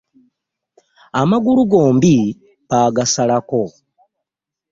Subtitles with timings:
[1.21, 2.15] Amagulu gombi
[2.69, 3.61] baagasalako.